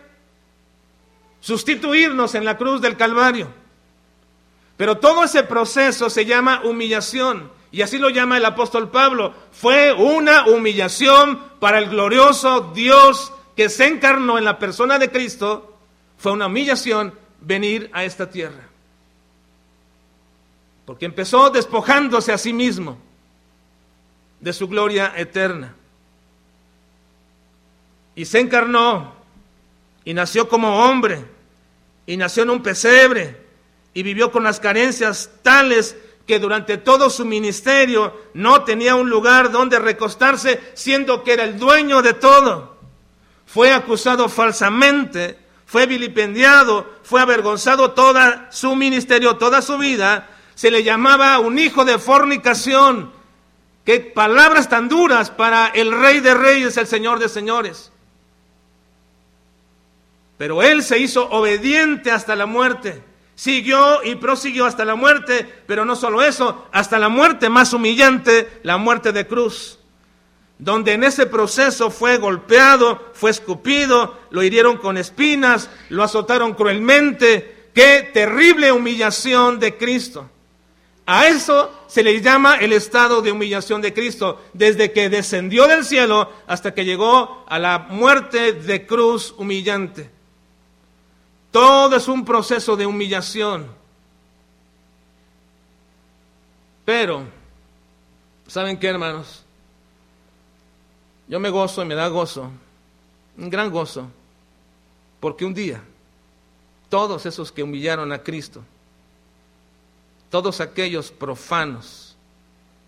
[1.41, 3.49] sustituirnos en la cruz del Calvario.
[4.77, 7.51] Pero todo ese proceso se llama humillación.
[7.73, 9.33] Y así lo llama el apóstol Pablo.
[9.53, 15.77] Fue una humillación para el glorioso Dios que se encarnó en la persona de Cristo.
[16.19, 18.69] Fue una humillación venir a esta tierra.
[20.85, 22.99] Porque empezó despojándose a sí mismo
[24.41, 25.75] de su gloria eterna.
[28.17, 29.15] Y se encarnó
[30.05, 31.25] y nació como hombre
[32.07, 33.37] y nació en un pesebre
[33.95, 35.97] y vivió con las carencias tales
[36.31, 41.59] que durante todo su ministerio no tenía un lugar donde recostarse, siendo que era el
[41.59, 42.79] dueño de todo.
[43.47, 50.31] Fue acusado falsamente, fue vilipendiado, fue avergonzado toda su ministerio, toda su vida.
[50.55, 53.11] Se le llamaba un hijo de fornicación.
[53.85, 57.91] Qué palabras tan duras para el rey de reyes, el señor de señores.
[60.39, 63.10] Pero él se hizo obediente hasta la muerte
[63.41, 68.61] Siguió y prosiguió hasta la muerte, pero no solo eso, hasta la muerte más humillante,
[68.65, 69.79] la muerte de cruz,
[70.59, 77.71] donde en ese proceso fue golpeado, fue escupido, lo hirieron con espinas, lo azotaron cruelmente.
[77.73, 80.29] Qué terrible humillación de Cristo.
[81.07, 85.87] A eso se le llama el estado de humillación de Cristo, desde que descendió del
[85.87, 90.20] cielo hasta que llegó a la muerte de cruz humillante.
[91.51, 93.67] Todo es un proceso de humillación.
[96.85, 97.25] Pero,
[98.47, 99.45] ¿saben qué, hermanos?
[101.29, 102.51] Yo me gozo y me da gozo,
[103.39, 104.09] un gran gozo,
[105.21, 105.81] porque un día,
[106.89, 108.65] todos esos que humillaron a Cristo,
[110.29, 112.17] todos aquellos profanos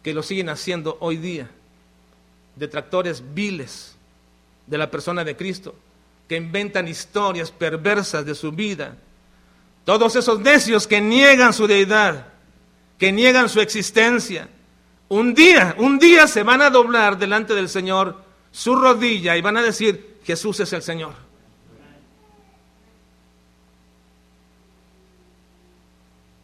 [0.02, 1.48] que lo siguen haciendo hoy día,
[2.56, 3.94] detractores viles
[4.66, 5.74] de la persona de Cristo,
[6.28, 8.96] que inventan historias perversas de su vida,
[9.84, 12.28] todos esos necios que niegan su deidad,
[12.98, 14.48] que niegan su existencia,
[15.08, 19.56] un día, un día se van a doblar delante del Señor su rodilla y van
[19.56, 21.14] a decir, Jesús es el Señor.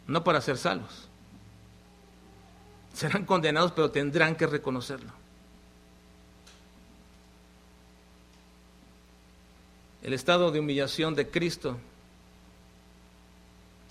[0.05, 1.07] No para ser salvos.
[2.93, 5.13] Serán condenados, pero tendrán que reconocerlo.
[10.09, 11.77] El estado de humillación de Cristo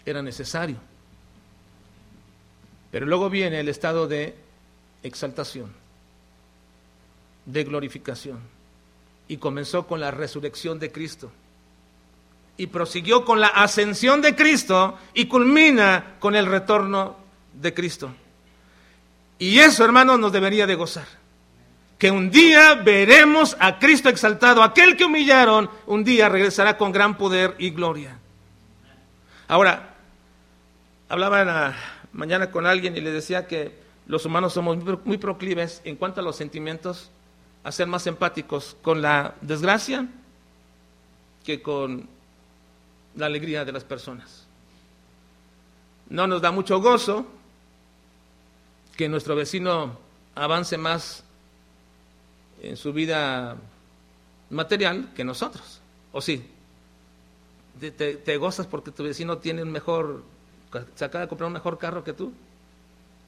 [0.04, 0.78] era necesario.
[2.90, 4.34] Pero luego viene el estado de
[5.04, 5.72] exaltación,
[7.46, 8.40] de glorificación.
[9.28, 11.30] Y comenzó con la resurrección de Cristo.
[12.56, 17.14] Y prosiguió con la ascensión de Cristo y culmina con el retorno
[17.52, 18.10] de Cristo.
[19.38, 21.17] Y eso, hermanos, nos debería de gozar.
[21.98, 24.62] Que un día veremos a Cristo exaltado.
[24.62, 28.18] Aquel que humillaron, un día regresará con gran poder y gloria.
[29.48, 29.96] Ahora,
[31.08, 31.76] hablaba la
[32.12, 33.76] mañana con alguien y le decía que
[34.06, 37.10] los humanos somos muy proclives en cuanto a los sentimientos
[37.64, 40.06] a ser más empáticos con la desgracia
[41.44, 42.08] que con
[43.16, 44.46] la alegría de las personas.
[46.08, 47.26] No nos da mucho gozo
[48.96, 49.98] que nuestro vecino
[50.34, 51.24] avance más
[52.62, 53.56] en su vida
[54.50, 55.80] material que nosotros.
[56.12, 56.50] ¿O sí?
[57.80, 60.22] Te, te, gozas porque tu vecino tiene un mejor
[60.94, 62.32] se acaba de comprar un mejor carro que tú.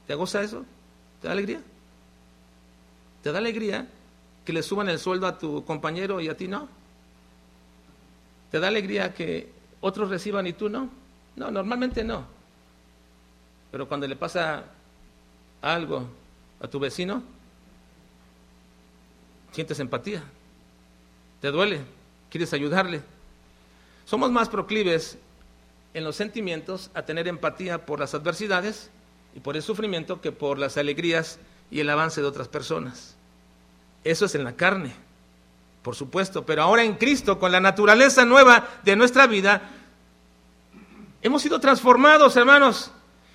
[0.07, 0.65] ¿Te goza eso?
[1.21, 1.63] ¿Te da alegría?
[3.23, 3.89] ¿Te da alegría
[4.45, 6.69] que le suban el sueldo a tu compañero y a ti no?
[8.51, 10.91] ¿Te da alegría que otros reciban y tú no?
[11.37, 12.25] No, normalmente no.
[13.71, 14.65] Pero cuando le pasa
[15.63, 16.09] algo
[16.61, 17.23] a tu vecino,
[19.53, 20.23] sientes empatía,
[21.41, 21.81] te duele,
[22.31, 23.03] quieres ayudarle.
[24.05, 25.19] Somos más proclives
[25.95, 28.91] en los sentimientos a tener empatía por las adversidades
[29.35, 31.39] y por el sufrimiento que por las alegrías
[31.71, 33.17] y el avance de otras personas.
[34.05, 34.95] Eso es en la carne,
[35.83, 39.63] por supuesto, pero ahora en Cristo, con la naturaleza nueva de nuestra vida,
[41.23, 42.91] hemos sido transformados, hermanos,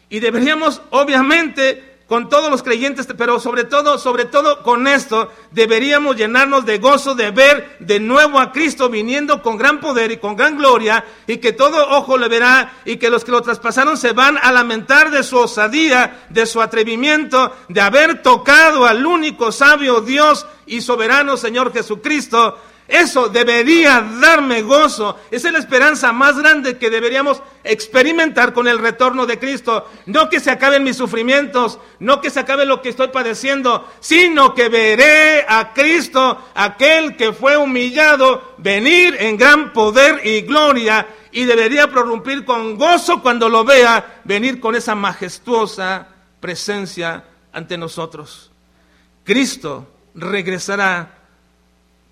[0.09, 6.15] y deberíamos, obviamente, con todos los creyentes, pero sobre todo, sobre todo con esto, deberíamos
[6.15, 10.35] llenarnos de gozo de ver de nuevo a Cristo viniendo con gran poder y con
[10.35, 14.13] gran gloria, y que todo ojo le verá, y que los que lo traspasaron se
[14.13, 20.01] van a lamentar de su osadía, de su atrevimiento, de haber tocado al único sabio
[20.01, 25.19] Dios y soberano Señor Jesucristo, eso debería darme gozo.
[25.31, 29.89] Esa es la esperanza más grande que deberíamos experimentar con el retorno de Cristo.
[30.05, 34.53] No que se acaben mis sufrimientos, no que se acabe lo que estoy padeciendo, sino
[34.53, 41.07] que veré a Cristo, aquel que fue humillado, venir en gran poder y gloria.
[41.31, 46.07] Y debería prorrumpir con gozo cuando lo vea venir con esa majestuosa
[46.39, 48.51] presencia ante nosotros.
[49.23, 51.14] Cristo regresará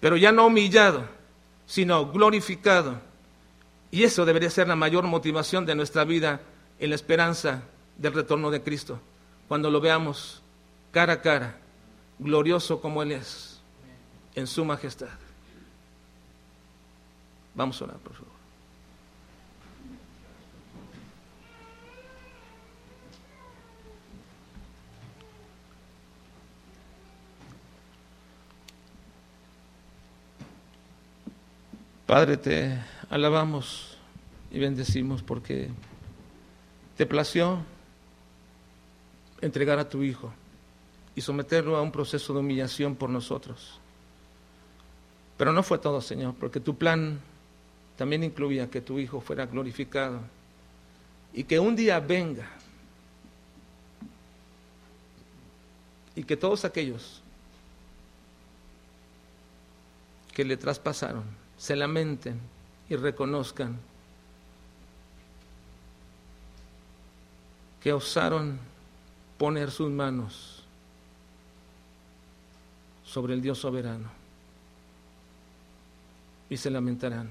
[0.04, 1.06] pero ya no humillado,
[1.66, 3.00] sino glorificado.
[3.90, 6.42] Y eso debería ser la mayor motivación de nuestra vida
[6.78, 7.64] en la esperanza
[7.98, 9.00] del retorno de Cristo,
[9.48, 10.42] cuando lo veamos
[10.92, 11.58] cara a cara,
[12.20, 13.62] glorioso como Él es,
[14.36, 15.08] en su majestad.
[17.56, 18.33] Vamos a orar, por favor.
[32.06, 33.98] Padre, te alabamos
[34.52, 35.70] y bendecimos porque
[36.98, 37.60] te plació
[39.40, 40.34] entregar a tu Hijo
[41.16, 43.80] y someterlo a un proceso de humillación por nosotros.
[45.38, 47.22] Pero no fue todo, Señor, porque tu plan
[47.96, 50.20] también incluía que tu Hijo fuera glorificado
[51.34, 52.50] y que un día venga
[56.16, 57.22] y que todos aquellos
[60.34, 62.42] que le traspasaron se lamenten
[62.90, 63.80] y reconozcan
[67.82, 68.60] que osaron
[69.38, 70.62] poner sus manos
[73.06, 74.10] sobre el Dios soberano
[76.50, 77.30] y se lamentarán.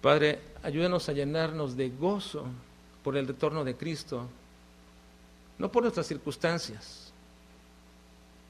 [0.00, 2.46] Padre, ayúdanos a llenarnos de gozo
[3.02, 4.26] por el retorno de Cristo,
[5.58, 7.12] no por nuestras circunstancias,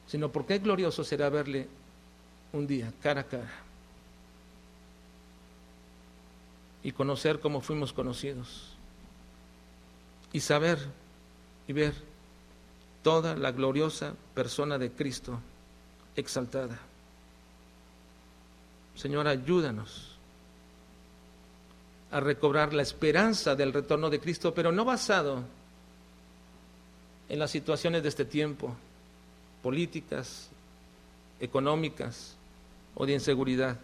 [0.07, 1.67] sino porque glorioso será verle
[2.53, 3.65] un día, cara a cara.
[6.85, 8.75] y conocer como fuimos conocidos
[10.31, 10.77] y saber
[11.67, 11.95] y ver
[13.01, 15.39] toda la gloriosa persona de Cristo
[16.15, 16.77] exaltada.
[18.95, 20.11] Señor, ayúdanos
[22.11, 25.41] a recobrar la esperanza del retorno de Cristo, pero no basado
[27.27, 28.75] en las situaciones de este tiempo,
[29.63, 30.51] políticas,
[31.39, 32.35] económicas
[32.95, 33.77] o de inseguridad,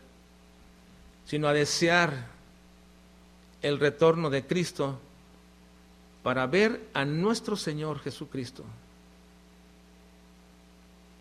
[1.25, 2.27] sino a desear
[3.61, 4.99] el retorno de Cristo
[6.23, 8.63] para ver a nuestro Señor Jesucristo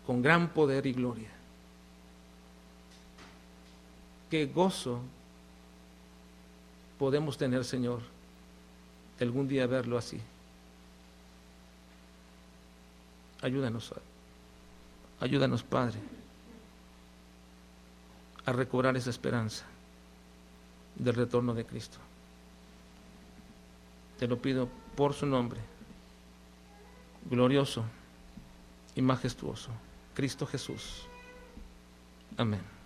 [0.05, 1.29] con gran poder y gloria.
[4.29, 5.01] Qué gozo
[6.97, 8.01] podemos tener, Señor,
[9.19, 10.19] algún día verlo así.
[13.41, 13.93] Ayúdanos,
[15.19, 15.99] ayúdanos, Padre,
[18.45, 19.65] a recobrar esa esperanza
[20.95, 21.97] del retorno de Cristo.
[24.19, 25.59] Te lo pido por su nombre,
[27.29, 27.83] glorioso
[28.95, 29.71] y majestuoso,
[30.13, 31.03] Cristo Jesús.
[32.37, 32.80] Amén.